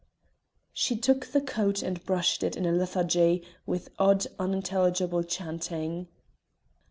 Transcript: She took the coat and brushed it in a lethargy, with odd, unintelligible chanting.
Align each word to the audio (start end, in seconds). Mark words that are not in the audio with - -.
She 0.73 0.95
took 0.97 1.27
the 1.27 1.41
coat 1.41 1.83
and 1.83 2.03
brushed 2.03 2.41
it 2.41 2.55
in 2.57 2.65
a 2.65 2.71
lethargy, 2.71 3.43
with 3.67 3.91
odd, 3.99 4.25
unintelligible 4.39 5.21
chanting. 5.23 6.07